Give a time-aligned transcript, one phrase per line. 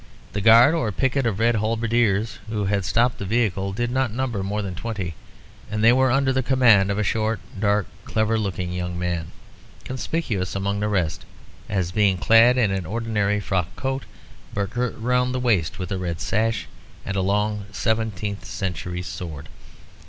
[0.33, 4.41] The guard or picket of red halberdiers who had stopped the vehicle did not number
[4.41, 5.13] more than twenty,
[5.69, 9.31] and they were under the command of a short, dark, clever looking young man,
[9.83, 11.23] conspicuous among the rest
[11.69, 14.05] as being clad in an ordinary frock coat,
[14.55, 16.65] but girt round the waist with a red sash
[17.05, 19.49] and a long seventeenth century sword.